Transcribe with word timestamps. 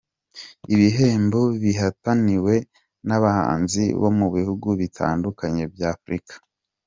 Ibihembo 0.73 1.39
bihataniwe 1.61 2.55
n’abahanzi 3.07 3.83
bo 4.01 4.09
mu 4.17 4.27
bihugu 4.35 4.67
bitandukanye 4.81 5.63
bya 5.73 5.89
Afurika. 5.95 6.33